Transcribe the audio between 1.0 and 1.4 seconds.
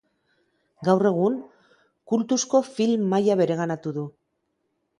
egun